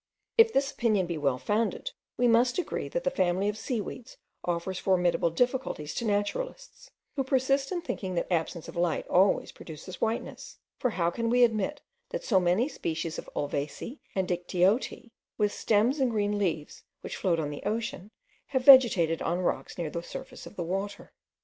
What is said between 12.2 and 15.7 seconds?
so many species of ulvaceae and dictyoteae, with